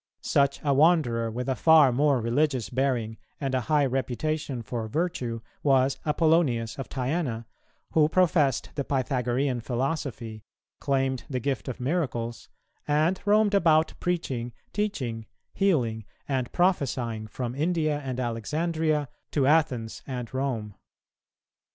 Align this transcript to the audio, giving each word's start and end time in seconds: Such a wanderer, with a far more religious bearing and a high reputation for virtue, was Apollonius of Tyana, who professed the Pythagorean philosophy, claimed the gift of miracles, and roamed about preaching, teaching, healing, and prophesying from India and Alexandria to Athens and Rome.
Such 0.23 0.59
a 0.63 0.73
wanderer, 0.73 1.29
with 1.29 1.47
a 1.47 1.53
far 1.55 1.91
more 1.91 2.19
religious 2.19 2.71
bearing 2.71 3.17
and 3.39 3.53
a 3.53 3.61
high 3.61 3.85
reputation 3.85 4.63
for 4.63 4.87
virtue, 4.87 5.41
was 5.61 5.99
Apollonius 6.07 6.79
of 6.79 6.89
Tyana, 6.89 7.45
who 7.91 8.09
professed 8.09 8.71
the 8.73 8.83
Pythagorean 8.83 9.61
philosophy, 9.61 10.43
claimed 10.79 11.25
the 11.29 11.39
gift 11.39 11.67
of 11.67 11.79
miracles, 11.79 12.49
and 12.87 13.21
roamed 13.25 13.53
about 13.53 13.93
preaching, 13.99 14.53
teaching, 14.73 15.27
healing, 15.53 16.05
and 16.27 16.51
prophesying 16.51 17.27
from 17.27 17.53
India 17.53 17.99
and 17.99 18.19
Alexandria 18.19 19.07
to 19.29 19.45
Athens 19.45 20.01
and 20.07 20.33
Rome. 20.33 20.73